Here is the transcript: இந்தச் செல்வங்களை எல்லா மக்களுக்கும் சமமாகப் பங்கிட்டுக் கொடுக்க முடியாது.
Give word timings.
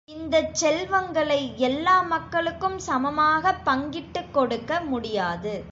இந்தச் 0.05 0.55
செல்வங்களை 0.55 1.57
எல்லா 1.57 2.01
மக்களுக்கும் 2.01 2.79
சமமாகப் 2.79 3.65
பங்கிட்டுக் 3.65 4.33
கொடுக்க 4.33 4.79
முடியாது. 4.81 5.65